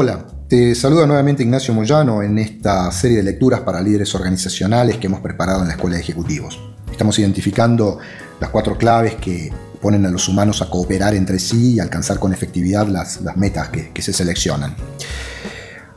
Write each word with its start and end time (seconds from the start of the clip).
Hola, 0.00 0.24
te 0.46 0.76
saluda 0.76 1.08
nuevamente 1.08 1.42
Ignacio 1.42 1.74
Moyano 1.74 2.22
en 2.22 2.38
esta 2.38 2.88
serie 2.92 3.16
de 3.16 3.24
lecturas 3.24 3.62
para 3.62 3.80
líderes 3.80 4.14
organizacionales 4.14 4.96
que 4.98 5.08
hemos 5.08 5.18
preparado 5.18 5.62
en 5.62 5.66
la 5.66 5.74
Escuela 5.74 5.96
de 5.96 6.02
Ejecutivos. 6.02 6.56
Estamos 6.88 7.18
identificando 7.18 7.98
las 8.38 8.50
cuatro 8.50 8.78
claves 8.78 9.16
que 9.16 9.52
ponen 9.82 10.06
a 10.06 10.08
los 10.08 10.28
humanos 10.28 10.62
a 10.62 10.70
cooperar 10.70 11.16
entre 11.16 11.40
sí 11.40 11.74
y 11.74 11.80
alcanzar 11.80 12.20
con 12.20 12.32
efectividad 12.32 12.86
las, 12.86 13.22
metas 13.34 13.70
que, 13.70 13.90
que 13.90 14.00
se 14.00 14.12
seleccionan. 14.12 14.76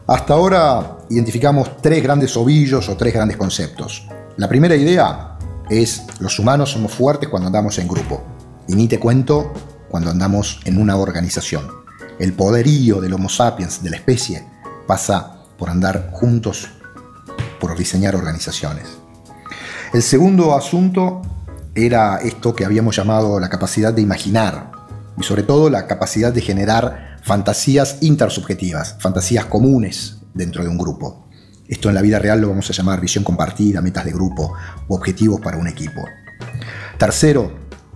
Hasta 0.07 0.33
ahora 0.33 0.97
identificamos 1.11 1.77
tres 1.77 2.01
grandes 2.01 2.35
ovillos 2.35 2.89
o 2.89 2.97
tres 2.97 3.13
grandes 3.13 3.37
conceptos. 3.37 4.07
La 4.35 4.49
primera 4.49 4.75
idea 4.75 5.37
es 5.69 6.01
los 6.19 6.39
humanos 6.39 6.71
somos 6.71 6.91
fuertes 6.91 7.29
cuando 7.29 7.45
andamos 7.45 7.77
en 7.77 7.87
grupo. 7.87 8.23
Y 8.67 8.73
ni 8.73 8.87
te 8.87 8.99
cuento 8.99 9.53
cuando 9.91 10.09
andamos 10.09 10.59
en 10.65 10.79
una 10.79 10.95
organización 10.95 11.80
el 12.21 12.33
poderío 12.33 13.01
del 13.01 13.13
Homo 13.13 13.29
sapiens, 13.29 13.81
de 13.81 13.89
la 13.89 13.95
especie, 13.95 14.45
pasa 14.85 15.37
por 15.57 15.71
andar 15.71 16.11
juntos, 16.11 16.69
por 17.59 17.75
diseñar 17.75 18.15
organizaciones. 18.15 18.85
El 19.91 20.03
segundo 20.03 20.55
asunto 20.55 21.23
era 21.73 22.17
esto 22.17 22.55
que 22.55 22.63
habíamos 22.63 22.95
llamado 22.95 23.39
la 23.39 23.49
capacidad 23.49 23.91
de 23.91 24.03
imaginar 24.03 24.71
y 25.17 25.23
sobre 25.23 25.41
todo 25.41 25.71
la 25.71 25.87
capacidad 25.87 26.31
de 26.31 26.41
generar 26.41 27.17
fantasías 27.23 27.97
intersubjetivas, 28.01 28.97
fantasías 28.99 29.45
comunes 29.45 30.17
dentro 30.35 30.61
de 30.61 30.69
un 30.69 30.77
grupo. 30.77 31.27
Esto 31.67 31.89
en 31.89 31.95
la 31.95 32.03
vida 32.03 32.19
real 32.19 32.39
lo 32.39 32.49
vamos 32.49 32.69
a 32.69 32.73
llamar 32.73 33.01
visión 33.01 33.23
compartida, 33.23 33.81
metas 33.81 34.05
de 34.05 34.11
grupo 34.11 34.53
o 34.87 34.95
objetivos 34.95 35.41
para 35.41 35.57
un 35.57 35.67
equipo. 35.67 36.05
Tercero, 36.99 37.51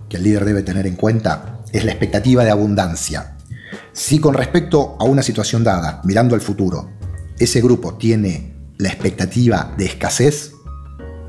que 0.08 0.16
el 0.16 0.24
líder 0.24 0.44
debe 0.44 0.64
tener 0.64 0.88
en 0.88 0.96
cuenta, 0.96 1.60
es 1.72 1.84
la 1.84 1.92
expectativa 1.92 2.42
de 2.42 2.50
abundancia. 2.50 3.35
Si 3.96 4.18
con 4.18 4.34
respecto 4.34 4.94
a 5.00 5.04
una 5.04 5.22
situación 5.22 5.64
dada, 5.64 6.02
mirando 6.04 6.34
al 6.34 6.42
futuro, 6.42 6.90
ese 7.38 7.62
grupo 7.62 7.94
tiene 7.94 8.74
la 8.76 8.90
expectativa 8.90 9.72
de 9.78 9.86
escasez, 9.86 10.52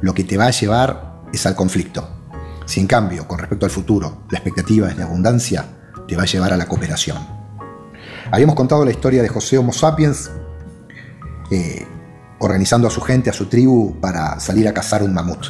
lo 0.02 0.14
que 0.14 0.26
te 0.26 0.36
va 0.36 0.48
a 0.48 0.52
llevar 0.52 1.22
es 1.32 1.46
al 1.46 1.56
conflicto. 1.56 2.10
Si 2.66 2.82
en 2.82 2.88
cambio, 2.88 3.26
con 3.26 3.40
respecto 3.40 3.66
al 3.66 3.72
futuro, 3.72 4.24
la 4.30 4.40
expectativa 4.40 4.90
es 4.90 4.98
de 4.98 5.04
abundancia, 5.04 5.64
te 6.10 6.18
va 6.18 6.24
a 6.24 6.26
llevar 6.26 6.52
a 6.52 6.58
la 6.58 6.68
cooperación. 6.68 7.18
Habíamos 8.32 8.58
contado 8.58 8.84
la 8.84 8.92
historia 8.92 9.22
de 9.22 9.30
José 9.30 9.58
Homo 9.58 9.72
sapiens, 9.72 10.30
eh, 11.50 11.88
organizando 12.40 12.90
a 12.90 12.92
su 12.92 13.00
gente, 13.00 13.30
a 13.30 13.34
su 13.34 13.46
tribu, 13.46 13.98
para 14.02 14.42
salir 14.42 14.68
a 14.68 14.74
cazar 14.74 15.04
un 15.04 15.14
mamut. 15.14 15.46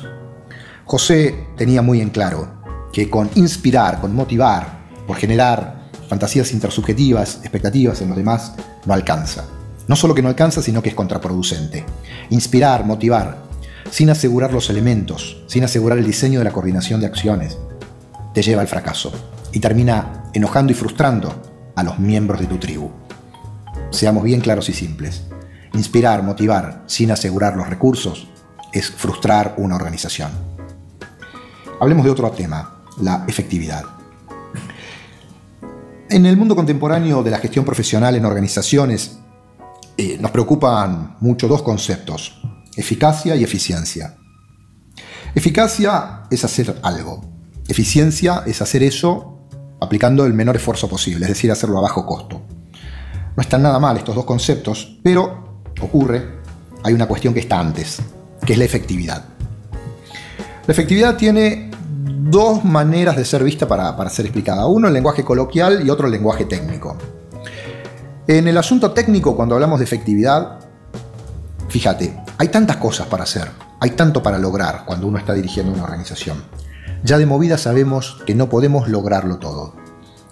José 0.86 1.48
tenía 1.58 1.81
muy 1.81 2.00
en 2.00 2.12
claro 2.12 2.62
que 2.94 3.09
con 3.09 3.31
inspirar, 3.34 4.02
con 4.02 4.14
motivar, 4.14 4.86
por 5.08 5.18
generar 5.18 5.77
fantasías 6.08 6.52
intersubjetivas, 6.53 7.39
expectativas 7.41 8.02
en 8.02 8.09
los 8.09 8.17
demás, 8.17 8.53
no 8.86 8.94
alcanza. 8.94 9.45
No 9.88 9.95
solo 9.95 10.13
que 10.13 10.22
no 10.22 10.30
alcanza, 10.30 10.61
sino 10.61 10.81
que 10.81 10.89
es 10.89 10.95
contraproducente. 10.95 11.86
Inspirar, 12.30 12.86
motivar, 12.86 13.38
sin 13.89 14.09
asegurar 14.09 14.53
los 14.53 14.69
elementos, 14.69 15.44
sin 15.47 15.63
asegurar 15.63 15.97
el 15.97 16.05
diseño 16.05 16.39
de 16.39 16.45
la 16.45 16.52
coordinación 16.52 17.00
de 17.00 17.08
acciones, 17.08 17.58
te 18.33 18.41
lleva 18.41 18.61
al 18.61 18.67
fracaso 18.67 19.11
y 19.52 19.59
termina 19.59 20.25
enojando 20.33 20.72
y 20.72 20.75
frustrando 20.75 21.33
a 21.75 21.83
los 21.83 22.00
miembros 22.00 22.39
de 22.39 22.47
tu 22.47 22.58
tribu. 22.58 22.91
Seamos 23.89 24.23
bien 24.23 24.41
claros 24.41 24.69
y 24.69 24.73
simples. 24.73 25.23
Inspirar, 25.73 26.23
motivar, 26.23 26.83
sin 26.88 27.11
asegurar 27.11 27.55
los 27.55 27.69
recursos, 27.69 28.28
es 28.73 28.91
frustrar 28.91 29.55
una 29.58 29.75
organización. 29.75 30.31
Hablemos 31.80 32.05
de 32.05 32.11
otro 32.11 32.30
tema, 32.31 32.83
la 33.00 33.23
efectividad. 33.28 33.97
En 36.09 36.25
el 36.25 36.38
mundo 36.38 36.55
contemporáneo 36.55 37.22
de 37.22 37.31
la 37.31 37.38
gestión 37.38 37.66
profesional 37.66 38.16
en 38.16 38.23
organizaciones 38.23 39.17
eh, 39.97 40.17
nos 40.22 40.31
preocupan 40.31 41.17
mucho 41.19 41.50
dos 41.50 41.63
conceptos, 41.63 42.41
eficacia 42.78 43.35
y 43.35 43.44
eficiencia. 43.44 44.16
Eficacia 45.35 46.23
es 46.31 46.46
hacer 46.46 46.79
algo, 46.81 47.25
eficiencia 47.67 48.44
es 48.46 48.62
hacer 48.62 48.84
eso 48.84 49.50
aplicando 49.81 50.25
el 50.25 50.34
menor 50.34 50.56
esfuerzo 50.56 50.88
posible, 50.88 51.25
es 51.25 51.29
decir, 51.29 51.51
hacerlo 51.51 51.79
a 51.79 51.81
bajo 51.81 52.06
costo. 52.06 52.41
No 53.35 53.41
están 53.41 53.63
nada 53.63 53.78
mal 53.78 53.97
estos 53.97 54.16
dos 54.16 54.25
conceptos, 54.25 54.97
pero 55.03 55.62
ocurre, 55.81 56.38
hay 56.84 56.94
una 56.94 57.06
cuestión 57.06 57.34
que 57.34 57.41
está 57.41 57.59
antes, 57.59 58.01
que 58.46 58.53
es 58.53 58.59
la 58.59 58.66
efectividad. 58.66 59.25
La 60.66 60.72
efectividad 60.72 61.17
tiene 61.17 61.66
dos 62.30 62.64
maneras 62.64 63.16
de 63.16 63.26
ser 63.26 63.44
vista 63.44 63.68
para, 63.68 64.10
ser 64.10 64.26
explicada. 64.26 64.68
Uno 64.68 64.88
el 64.88 64.94
lenguaje 64.94 65.24
coloquial 65.24 65.86
y 65.86 65.90
otro 65.90 66.08
el 66.08 66.12
lenguaje 66.12 66.46
técnico. 66.46 66.98
En 68.28 68.48
el 68.48 68.58
asunto 68.58 68.92
técnico, 68.92 69.36
cuando 69.36 69.56
hablamos 69.56 69.80
de 69.80 69.86
efectividad, 69.86 70.60
fíjate, 71.70 72.22
hay 72.38 72.50
tantas 72.50 72.78
cosas 72.78 73.08
para 73.08 73.24
hacer, 73.24 73.50
hay 73.80 73.92
tanto 73.92 74.22
para 74.22 74.38
lograr 74.38 74.84
cuando 74.86 75.08
uno 75.08 75.18
está 75.18 75.34
dirigiendo 75.34 75.72
una 75.72 75.84
organización. 75.84 76.44
Ya 77.04 77.18
de 77.18 77.26
movida 77.26 77.58
sabemos 77.58 78.22
que 78.26 78.36
no 78.36 78.50
podemos 78.50 78.90
lograrlo 78.90 79.38
todo. 79.38 79.76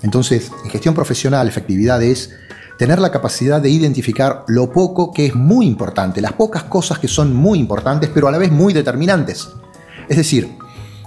Entonces, 0.02 0.52
en 0.64 0.70
gestión 0.70 0.94
profesional, 0.94 1.48
efectividad 1.48 2.04
es 2.04 2.32
tener 2.78 3.00
la 3.00 3.12
capacidad 3.12 3.62
de 3.62 3.70
identificar 3.70 4.44
lo 4.48 4.72
poco 4.72 5.14
que 5.14 5.28
es 5.28 5.36
muy 5.36 5.66
importante, 5.66 6.20
las 6.20 6.34
pocas 6.34 6.64
cosas 6.64 7.00
que 7.00 7.08
son 7.08 7.34
muy 7.34 7.60
importantes, 7.60 8.10
pero 8.14 8.28
a 8.28 8.32
la 8.32 8.38
vez 8.38 8.52
muy 8.52 8.74
determinantes. 8.74 9.48
Es 10.10 10.18
decir, 10.18 10.58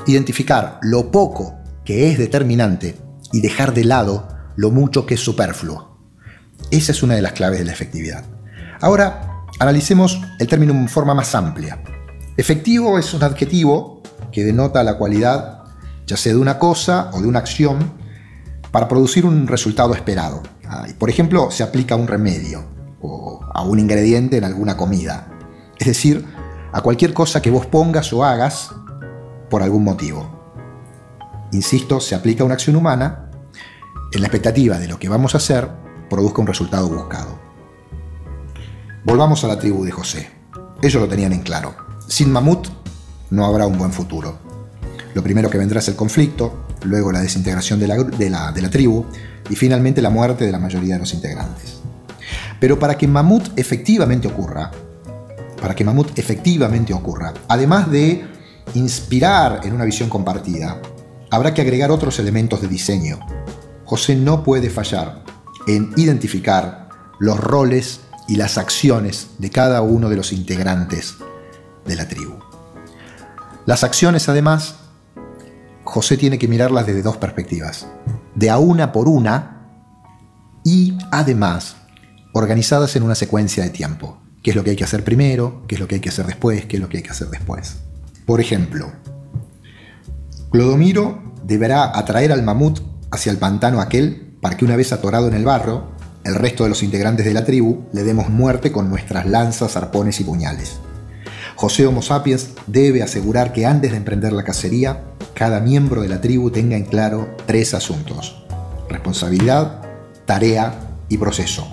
identificar 0.06 0.78
lo 0.82 1.10
poco 1.10 1.54
que 1.84 2.10
es 2.10 2.18
determinante 2.18 2.96
y 3.32 3.40
dejar 3.40 3.74
de 3.74 3.84
lado 3.84 4.28
lo 4.56 4.70
mucho 4.70 5.06
que 5.06 5.14
es 5.14 5.20
superfluo. 5.20 5.98
Esa 6.70 6.92
es 6.92 7.02
una 7.02 7.14
de 7.14 7.22
las 7.22 7.32
claves 7.32 7.58
de 7.58 7.64
la 7.64 7.72
efectividad. 7.72 8.24
Ahora, 8.80 9.44
analicemos 9.58 10.20
el 10.38 10.46
término 10.46 10.72
en 10.72 10.88
forma 10.88 11.14
más 11.14 11.34
amplia. 11.34 11.82
Efectivo 12.36 12.98
es 12.98 13.14
un 13.14 13.22
adjetivo 13.22 14.02
que 14.32 14.44
denota 14.44 14.82
la 14.82 14.98
cualidad, 14.98 15.64
ya 16.06 16.16
sea 16.16 16.32
de 16.32 16.38
una 16.38 16.58
cosa 16.58 17.10
o 17.12 17.20
de 17.20 17.28
una 17.28 17.38
acción, 17.38 17.92
para 18.70 18.88
producir 18.88 19.24
un 19.24 19.46
resultado 19.46 19.94
esperado. 19.94 20.42
Por 20.98 21.08
ejemplo, 21.08 21.50
se 21.50 21.62
aplica 21.62 21.94
a 21.94 21.98
un 21.98 22.06
remedio 22.06 22.64
o 23.00 23.40
a 23.54 23.62
un 23.62 23.78
ingrediente 23.78 24.36
en 24.36 24.44
alguna 24.44 24.76
comida. 24.76 25.28
Es 25.78 25.86
decir, 25.86 26.24
a 26.72 26.80
cualquier 26.82 27.14
cosa 27.14 27.40
que 27.40 27.50
vos 27.50 27.66
pongas 27.66 28.12
o 28.12 28.24
hagas 28.24 28.70
por 29.50 29.62
algún 29.62 29.84
motivo. 29.84 30.38
Insisto, 31.52 32.00
se 32.00 32.14
aplica 32.14 32.44
una 32.44 32.54
acción 32.54 32.76
humana 32.76 33.30
en 34.12 34.20
la 34.20 34.26
expectativa 34.26 34.78
de 34.78 34.88
lo 34.88 34.98
que 34.98 35.08
vamos 35.08 35.34
a 35.34 35.38
hacer 35.38 35.68
produzca 36.08 36.40
un 36.40 36.46
resultado 36.46 36.88
buscado. 36.88 37.38
Volvamos 39.04 39.44
a 39.44 39.48
la 39.48 39.58
tribu 39.58 39.84
de 39.84 39.90
José. 39.90 40.30
Ellos 40.82 41.02
lo 41.02 41.08
tenían 41.08 41.32
en 41.32 41.42
claro. 41.42 41.74
Sin 42.06 42.30
mamut 42.30 42.68
no 43.30 43.44
habrá 43.44 43.66
un 43.66 43.78
buen 43.78 43.92
futuro. 43.92 44.38
Lo 45.14 45.22
primero 45.22 45.50
que 45.50 45.58
vendrá 45.58 45.80
es 45.80 45.88
el 45.88 45.96
conflicto, 45.96 46.66
luego 46.84 47.12
la 47.12 47.20
desintegración 47.20 47.80
de 47.80 47.88
la, 47.88 47.96
de 47.96 48.30
la, 48.30 48.52
de 48.52 48.62
la 48.62 48.70
tribu 48.70 49.06
y 49.50 49.56
finalmente 49.56 50.02
la 50.02 50.10
muerte 50.10 50.44
de 50.44 50.52
la 50.52 50.58
mayoría 50.58 50.94
de 50.94 51.00
los 51.00 51.14
integrantes. 51.14 51.80
Pero 52.60 52.78
para 52.78 52.96
que 52.96 53.08
mamut 53.08 53.58
efectivamente 53.58 54.28
ocurra, 54.28 54.70
para 55.60 55.74
que 55.74 55.84
mamut 55.84 56.18
efectivamente 56.18 56.92
ocurra, 56.92 57.34
además 57.48 57.90
de 57.90 58.24
inspirar 58.74 59.60
en 59.64 59.72
una 59.72 59.84
visión 59.84 60.08
compartida, 60.08 60.80
habrá 61.30 61.54
que 61.54 61.62
agregar 61.62 61.90
otros 61.90 62.18
elementos 62.18 62.60
de 62.60 62.68
diseño. 62.68 63.18
José 63.84 64.16
no 64.16 64.42
puede 64.42 64.70
fallar 64.70 65.24
en 65.66 65.92
identificar 65.96 66.88
los 67.18 67.38
roles 67.38 68.00
y 68.28 68.36
las 68.36 68.58
acciones 68.58 69.28
de 69.38 69.50
cada 69.50 69.82
uno 69.82 70.08
de 70.08 70.16
los 70.16 70.32
integrantes 70.32 71.16
de 71.86 71.96
la 71.96 72.06
tribu. 72.06 72.34
Las 73.66 73.84
acciones, 73.84 74.28
además, 74.28 74.76
José 75.84 76.16
tiene 76.16 76.38
que 76.38 76.48
mirarlas 76.48 76.86
desde 76.86 77.02
dos 77.02 77.16
perspectivas, 77.16 77.86
de 78.34 78.50
a 78.50 78.58
una 78.58 78.92
por 78.92 79.08
una 79.08 79.66
y, 80.64 80.96
además, 81.10 81.76
organizadas 82.32 82.94
en 82.96 83.02
una 83.02 83.14
secuencia 83.14 83.64
de 83.64 83.70
tiempo. 83.70 84.18
¿Qué 84.42 84.50
es 84.50 84.56
lo 84.56 84.62
que 84.62 84.70
hay 84.70 84.76
que 84.76 84.84
hacer 84.84 85.02
primero? 85.02 85.64
¿Qué 85.66 85.74
es 85.74 85.80
lo 85.80 85.88
que 85.88 85.96
hay 85.96 86.00
que 86.00 86.10
hacer 86.10 86.26
después? 86.26 86.66
¿Qué 86.66 86.76
es 86.76 86.82
lo 86.82 86.88
que 86.88 86.98
hay 86.98 87.02
que 87.02 87.10
hacer 87.10 87.28
después? 87.28 87.78
Por 88.28 88.42
ejemplo, 88.42 88.92
Clodomiro 90.50 91.32
deberá 91.44 91.98
atraer 91.98 92.30
al 92.30 92.42
mamut 92.42 92.80
hacia 93.10 93.32
el 93.32 93.38
pantano 93.38 93.80
aquel 93.80 94.36
para 94.42 94.54
que 94.54 94.66
una 94.66 94.76
vez 94.76 94.92
atorado 94.92 95.28
en 95.28 95.34
el 95.34 95.46
barro, 95.46 95.92
el 96.24 96.34
resto 96.34 96.64
de 96.64 96.68
los 96.68 96.82
integrantes 96.82 97.24
de 97.24 97.32
la 97.32 97.46
tribu 97.46 97.86
le 97.94 98.04
demos 98.04 98.28
muerte 98.28 98.70
con 98.70 98.90
nuestras 98.90 99.24
lanzas, 99.24 99.78
arpones 99.78 100.20
y 100.20 100.24
puñales. 100.24 100.76
José 101.56 101.86
Homo 101.86 102.02
sapiens 102.02 102.50
debe 102.66 103.02
asegurar 103.02 103.54
que 103.54 103.64
antes 103.64 103.92
de 103.92 103.96
emprender 103.96 104.34
la 104.34 104.44
cacería, 104.44 105.04
cada 105.32 105.60
miembro 105.60 106.02
de 106.02 106.08
la 106.08 106.20
tribu 106.20 106.50
tenga 106.50 106.76
en 106.76 106.84
claro 106.84 107.34
tres 107.46 107.72
asuntos. 107.72 108.44
Responsabilidad, 108.90 109.80
tarea 110.26 110.78
y 111.08 111.16
proceso. 111.16 111.66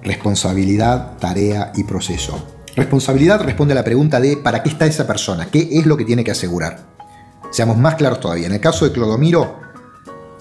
Responsabilidad, 0.00 1.16
tarea 1.18 1.72
y 1.74 1.82
proceso. 1.82 2.53
Responsabilidad 2.76 3.40
responde 3.40 3.72
a 3.72 3.76
la 3.76 3.84
pregunta 3.84 4.20
de 4.20 4.36
¿para 4.36 4.62
qué 4.62 4.68
está 4.68 4.86
esa 4.86 5.06
persona? 5.06 5.46
¿Qué 5.46 5.68
es 5.70 5.86
lo 5.86 5.96
que 5.96 6.04
tiene 6.04 6.24
que 6.24 6.32
asegurar? 6.32 6.80
Seamos 7.52 7.76
más 7.76 7.94
claros 7.94 8.18
todavía. 8.18 8.46
En 8.46 8.52
el 8.52 8.60
caso 8.60 8.84
de 8.84 8.90
Clodomiro, 8.90 9.60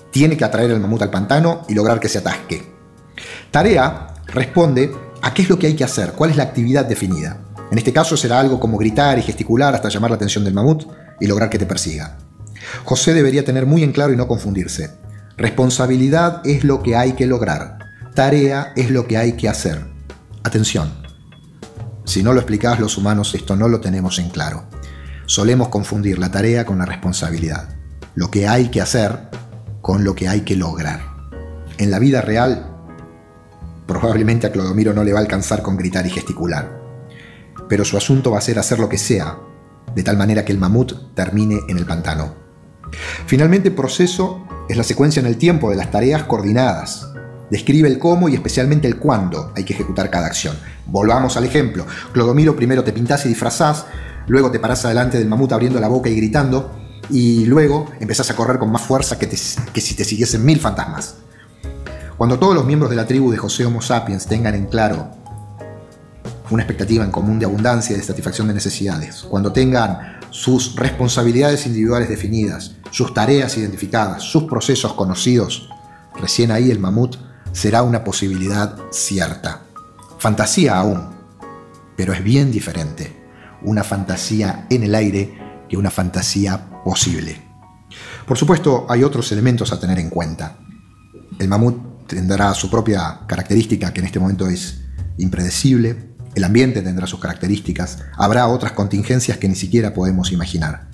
tiene 0.10 0.36
que 0.36 0.44
atraer 0.44 0.72
el 0.72 0.80
mamut 0.80 1.04
al 1.04 1.12
pantano 1.12 1.64
y 1.70 1.76
lograr 1.76 2.00
que 2.00 2.10
se 2.10 2.20
atasque. 2.20 2.64
Tarea 3.52 4.14
responde 4.28 4.92
a 5.22 5.34
qué 5.34 5.44
es 5.44 5.50
lo 5.50 5.60
que 5.60 5.68
hay 5.68 5.76
que 5.76 5.84
hacer, 5.84 6.14
cuál 6.14 6.32
es 6.32 6.38
la 6.38 6.44
actividad 6.44 6.86
definida. 6.86 7.38
En 7.72 7.78
este 7.78 7.94
caso 7.94 8.18
será 8.18 8.40
algo 8.40 8.60
como 8.60 8.78
gritar 8.78 9.20
y 9.20 9.22
gesticular 9.22 9.76
hasta 9.76 9.90
llamar 9.90 10.10
la 10.10 10.16
atención 10.16 10.44
del 10.44 10.56
mamut 10.56 10.86
y 11.20 11.28
lograr 11.28 11.52
que 11.52 11.60
te 11.60 11.68
persiga. 11.68 12.18
José 12.84 13.14
debería 13.14 13.46
tener 13.46 13.68
muy 13.68 13.84
en 13.84 13.92
claro 13.92 14.12
y 14.12 14.18
no 14.18 14.28
confundirse. 14.28 14.92
Responsabilidad 15.38 16.42
es 16.46 16.64
lo 16.64 16.82
que 16.82 16.96
hay 16.96 17.14
que 17.14 17.28
lograr. 17.28 17.78
Tarea 18.16 18.74
es 18.76 18.90
lo 18.90 19.08
que 19.08 19.18
hay 19.18 19.34
que 19.34 19.50
hacer. 19.50 19.86
Atención. 20.44 21.03
Si 22.06 22.22
no 22.22 22.34
lo 22.34 22.40
explicás 22.40 22.80
los 22.80 22.98
humanos, 22.98 23.34
esto 23.36 23.56
no 23.56 23.68
lo 23.68 23.80
tenemos 23.80 24.20
en 24.20 24.30
claro. 24.30 24.66
Solemos 25.26 25.70
confundir 25.70 26.20
la 26.20 26.32
tarea 26.32 26.66
con 26.66 26.78
la 26.78 26.86
responsabilidad. 26.86 27.70
Lo 28.16 28.30
que 28.30 28.48
hay 28.48 28.70
que 28.70 28.82
hacer 28.82 29.30
con 29.82 30.04
lo 30.04 30.16
que 30.16 30.28
hay 30.28 30.42
que 30.42 30.56
lograr. 30.56 31.02
En 31.78 31.92
la 31.92 32.00
vida 32.00 32.22
real, 32.22 32.74
probablemente 33.88 34.48
a 34.48 34.52
Clodomiro 34.52 34.94
no 34.94 35.04
le 35.04 35.14
va 35.14 35.20
a 35.20 35.22
alcanzar 35.22 35.62
con 35.62 35.78
gritar 35.78 36.06
y 36.06 36.10
gesticular. 36.10 36.82
Pero 37.70 37.86
su 37.86 37.98
asunto 37.98 38.32
va 38.32 38.38
a 38.38 38.42
ser 38.42 38.60
hacer 38.60 38.80
lo 38.80 38.90
que 38.90 38.98
sea, 38.98 39.38
de 39.96 40.04
tal 40.04 40.18
manera 40.18 40.46
que 40.46 40.52
el 40.52 40.58
mamut 40.58 41.14
termine 41.14 41.60
en 41.68 41.78
el 41.78 41.86
pantano. 41.86 42.36
Finalmente, 43.26 43.72
proceso 43.72 44.46
es 44.70 44.78
la 44.78 44.84
secuencia 44.84 45.20
en 45.20 45.26
el 45.26 45.38
tiempo 45.38 45.70
de 45.70 45.76
las 45.76 45.92
tareas 45.92 46.24
coordinadas. 46.24 47.10
Describe 47.54 47.88
el 47.88 48.00
cómo 48.00 48.30
y 48.30 48.34
especialmente 48.34 48.88
el 48.88 48.98
cuándo 48.98 49.54
hay 49.56 49.64
que 49.64 49.74
ejecutar 49.74 50.10
cada 50.10 50.26
acción. 50.26 50.58
Volvamos 50.88 51.38
al 51.38 51.44
ejemplo. 51.44 51.86
Clodomiro 52.12 52.56
primero 52.56 52.84
te 52.84 52.92
pintás 52.92 53.28
y 53.28 53.30
disfrazás, 53.30 53.86
luego 54.26 54.50
te 54.50 54.58
parás 54.58 54.84
adelante 54.86 55.20
del 55.20 55.28
mamut 55.28 55.52
abriendo 55.52 55.80
la 55.80 55.88
boca 55.88 56.10
y 56.10 56.16
gritando, 56.16 56.72
y 57.12 57.46
luego 57.46 57.92
empezás 58.00 58.32
a 58.32 58.36
correr 58.36 58.58
con 58.58 58.72
más 58.72 58.82
fuerza 58.82 59.20
que, 59.20 59.30
que 59.30 59.38
si 59.82 59.94
te 59.94 60.04
siguiesen 60.04 60.44
mil 60.44 60.60
fantasmas. 60.60 61.18
Cuando 62.18 62.40
todos 62.40 62.56
los 62.56 62.66
miembros 62.66 62.90
de 62.90 62.96
la 62.96 63.06
tribu 63.06 63.30
de 63.30 63.38
José 63.38 63.68
Homo 63.68 63.84
sapiens 63.84 64.26
tengan 64.26 64.56
en 64.56 64.66
claro 64.66 65.12
una 66.50 66.64
expectativa 66.64 67.06
en 67.06 67.12
común 67.12 67.38
de 67.38 67.46
abundancia 67.46 67.96
y 67.96 68.00
de 68.00 68.04
satisfacción 68.04 68.48
de 68.48 68.56
necesidades, 68.56 69.28
cuando 69.30 69.54
tengan 69.54 70.18
sus 70.32 70.76
responsabilidades 70.76 71.68
individuales 71.68 72.10
definidas, 72.10 72.78
sus 72.90 73.14
tareas 73.14 73.56
identificadas, 73.60 74.24
sus 74.24 74.46
procesos 74.46 74.94
conocidos, 74.94 75.70
recién 76.20 76.50
ahí 76.50 76.72
el 76.72 76.80
mamut 76.80 77.18
será 77.54 77.84
una 77.84 78.04
posibilidad 78.04 78.76
cierta. 78.92 79.62
Fantasía 80.20 80.78
aún, 80.78 81.10
pero 81.96 82.12
es 82.12 82.24
bien 82.24 82.52
diferente 82.52 83.24
una 83.62 83.84
fantasía 83.84 84.68
en 84.70 84.84
el 84.84 84.94
aire 84.96 85.66
que 85.70 85.78
una 85.78 85.90
fantasía 85.90 86.84
posible. 86.84 87.42
Por 88.28 88.38
supuesto, 88.38 88.86
hay 88.90 89.04
otros 89.04 89.32
elementos 89.32 89.72
a 89.72 89.80
tener 89.80 90.00
en 90.00 90.10
cuenta. 90.10 90.58
El 91.40 91.48
mamut 91.48 92.08
tendrá 92.08 92.54
su 92.54 92.70
propia 92.70 93.22
característica 93.28 93.94
que 93.94 94.02
en 94.02 94.08
este 94.08 94.20
momento 94.20 94.48
es 94.48 94.82
impredecible, 95.18 96.14
el 96.36 96.44
ambiente 96.44 96.82
tendrá 96.82 97.08
sus 97.08 97.20
características, 97.20 98.00
habrá 98.18 98.48
otras 98.48 98.72
contingencias 98.72 99.38
que 99.38 99.48
ni 99.48 99.56
siquiera 99.56 99.94
podemos 99.94 100.32
imaginar. 100.32 100.88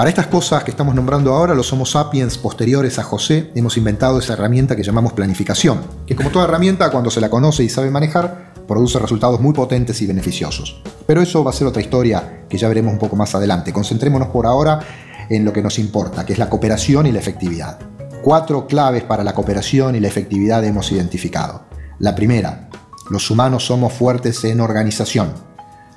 Para 0.00 0.08
estas 0.08 0.28
cosas 0.28 0.64
que 0.64 0.70
estamos 0.70 0.94
nombrando 0.94 1.34
ahora, 1.34 1.54
los 1.54 1.70
Homo 1.74 1.84
sapiens 1.84 2.38
posteriores 2.38 2.98
a 2.98 3.02
José 3.02 3.50
hemos 3.54 3.76
inventado 3.76 4.18
esa 4.18 4.32
herramienta 4.32 4.74
que 4.74 4.82
llamamos 4.82 5.12
planificación, 5.12 5.82
que 6.06 6.16
como 6.16 6.30
toda 6.30 6.46
herramienta, 6.46 6.90
cuando 6.90 7.10
se 7.10 7.20
la 7.20 7.28
conoce 7.28 7.64
y 7.64 7.68
sabe 7.68 7.90
manejar, 7.90 8.54
produce 8.66 8.98
resultados 8.98 9.42
muy 9.42 9.52
potentes 9.52 10.00
y 10.00 10.06
beneficiosos. 10.06 10.80
Pero 11.06 11.20
eso 11.20 11.44
va 11.44 11.50
a 11.50 11.52
ser 11.52 11.66
otra 11.66 11.82
historia 11.82 12.46
que 12.48 12.56
ya 12.56 12.66
veremos 12.68 12.94
un 12.94 12.98
poco 12.98 13.14
más 13.14 13.34
adelante. 13.34 13.74
Concentrémonos 13.74 14.28
por 14.28 14.46
ahora 14.46 14.80
en 15.28 15.44
lo 15.44 15.52
que 15.52 15.60
nos 15.60 15.78
importa, 15.78 16.24
que 16.24 16.32
es 16.32 16.38
la 16.38 16.48
cooperación 16.48 17.06
y 17.06 17.12
la 17.12 17.18
efectividad. 17.18 17.78
Cuatro 18.22 18.66
claves 18.66 19.02
para 19.02 19.22
la 19.22 19.34
cooperación 19.34 19.96
y 19.96 20.00
la 20.00 20.08
efectividad 20.08 20.64
hemos 20.64 20.90
identificado. 20.92 21.66
La 21.98 22.14
primera, 22.14 22.70
los 23.10 23.30
humanos 23.30 23.66
somos 23.66 23.92
fuertes 23.92 24.44
en 24.44 24.60
organización. 24.60 25.34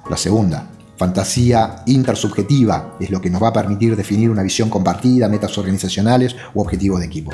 La 0.10 0.18
segunda, 0.18 0.73
fantasía 0.98 1.84
intersubjetiva 1.86 2.96
es 3.00 3.10
lo 3.10 3.22
que 3.22 3.30
nos 3.30 3.42
va 3.42 3.50
a 3.50 3.54
permitir 3.54 3.96
definir 3.96 4.30
una 4.30 4.44
visión 4.44 4.70
compartida, 4.70 5.30
metas 5.30 5.58
organizacionales 5.58 6.36
u 6.54 6.62
objetivos 6.62 7.00
de 7.00 7.06
equipo. 7.06 7.32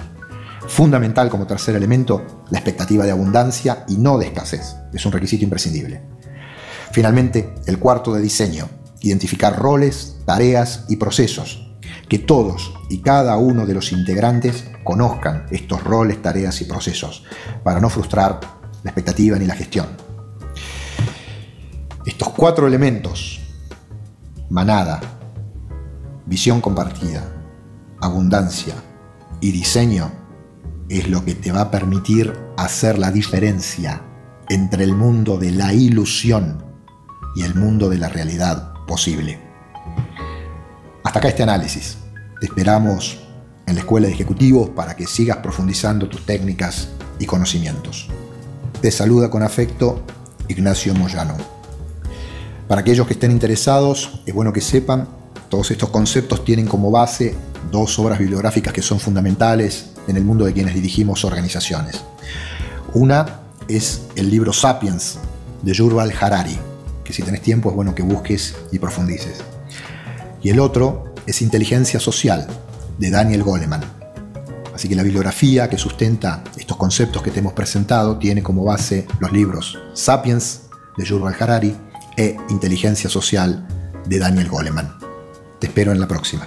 Fundamental 0.68 1.30
como 1.30 1.48
tercer 1.48 1.76
elemento, 1.76 2.44
la 2.52 2.60
expectativa 2.60 3.04
de 3.04 3.12
abundancia 3.12 3.86
y 3.88 3.98
no 3.98 4.18
de 4.18 4.28
escasez. 4.28 4.76
Es 4.94 5.06
un 5.06 5.12
requisito 5.12 5.44
imprescindible. 5.44 6.02
Finalmente, 6.92 7.56
el 7.66 7.80
cuarto 7.80 8.14
de 8.14 8.22
diseño, 8.22 8.70
identificar 9.02 9.58
roles, 9.58 10.18
tareas 10.26 10.86
y 10.88 10.98
procesos. 10.98 11.66
Que 12.08 12.20
todos 12.20 12.74
y 12.90 13.00
cada 13.00 13.38
uno 13.38 13.66
de 13.66 13.74
los 13.74 13.92
integrantes 13.92 14.66
conozcan 14.84 15.46
estos 15.52 15.84
roles, 15.84 16.22
tareas 16.22 16.62
y 16.62 16.66
procesos, 16.66 17.24
para 17.64 17.80
no 17.80 17.90
frustrar 17.90 18.40
la 18.84 18.92
expectativa 18.92 19.38
ni 19.38 19.46
la 19.46 19.56
gestión. 19.56 19.88
Estos 22.06 22.30
cuatro 22.30 22.68
elementos, 22.68 23.40
manada, 24.50 25.00
visión 26.26 26.60
compartida, 26.60 27.24
abundancia 28.02 28.74
y 29.40 29.52
diseño, 29.52 30.12
es 30.90 31.08
lo 31.08 31.24
que 31.24 31.36
te 31.36 31.52
va 31.52 31.62
a 31.62 31.72
permitir 31.72 32.34
hacer 32.58 32.98
la 32.98 33.12
diferencia 33.12 34.02
entre 34.50 34.84
el 34.84 34.96
mundo 34.96 35.38
de 35.38 35.52
la 35.52 35.74
ilusión 35.74 36.64
y 37.36 37.44
el 37.44 37.54
mundo 37.54 37.90
de 37.90 38.00
la 38.00 38.10
realidad 38.10 38.74
posible. 38.88 39.40
Hasta 41.04 41.20
acá 41.20 41.28
este 41.28 41.44
análisis. 41.44 41.98
Te 42.40 42.48
esperamos 42.48 43.20
en 43.68 43.76
la 43.76 43.82
Escuela 43.82 44.08
de 44.08 44.14
Ejecutivos 44.14 44.70
para 44.70 44.96
que 44.96 45.06
sigas 45.06 45.38
profundizando 45.38 46.10
tus 46.10 46.26
técnicas 46.26 46.90
y 47.20 47.26
conocimientos. 47.26 48.08
Te 48.82 48.90
saluda 48.90 49.30
con 49.30 49.44
afecto 49.44 50.04
Ignacio 50.48 50.96
Moyano. 50.96 51.59
Para 52.70 52.82
aquellos 52.82 53.08
que 53.08 53.14
estén 53.14 53.32
interesados, 53.32 54.22
es 54.28 54.34
bueno 54.36 54.54
que 54.54 54.62
sepan, 54.62 55.08
todos 55.50 55.72
estos 55.72 55.90
conceptos 55.90 56.46
tienen 56.46 56.68
como 56.68 56.92
base 56.92 57.34
dos 57.72 57.98
obras 57.98 58.20
bibliográficas 58.20 58.72
que 58.72 58.84
son 58.84 59.00
fundamentales 59.00 59.94
en 60.08 60.18
el 60.18 60.24
mundo 60.24 60.46
de 60.46 60.54
quienes 60.54 60.76
dirigimos 60.76 61.26
organizaciones. 61.26 62.04
Una 62.94 63.40
es 63.68 64.04
el 64.16 64.30
libro 64.30 64.54
Sapiens 64.54 65.18
de 65.64 65.74
Yuval 65.74 66.14
Harari, 66.22 66.60
que 67.04 67.12
si 67.12 67.24
tenés 67.24 67.42
tiempo 67.42 67.72
es 67.72 67.76
bueno 67.76 67.96
que 67.96 68.04
busques 68.04 68.56
y 68.72 68.78
profundices. 68.78 69.40
Y 70.44 70.52
el 70.52 70.60
otro 70.60 71.16
es 71.26 71.42
Inteligencia 71.42 72.00
Social 72.00 72.46
de 73.00 73.10
Daniel 73.10 73.42
Goleman. 73.42 73.82
Así 74.76 74.88
que 74.88 74.96
la 74.96 75.02
bibliografía 75.02 75.72
que 75.72 75.80
sustenta 75.80 76.44
estos 76.56 76.78
conceptos 76.78 77.24
que 77.24 77.32
te 77.32 77.40
hemos 77.40 77.54
presentado 77.54 78.20
tiene 78.20 78.44
como 78.44 78.64
base 78.64 79.08
los 79.20 79.32
libros 79.32 79.80
Sapiens 79.96 80.62
de 80.98 81.06
Yuval 81.06 81.36
Harari 81.40 81.76
e 82.20 82.36
Inteligencia 82.50 83.10
Social 83.10 83.66
de 84.06 84.20
Daniel 84.20 84.50
Goleman. 84.50 84.98
Te 85.58 85.68
espero 85.68 85.94
en 85.94 86.02
la 86.02 86.08
próxima. 86.08 86.46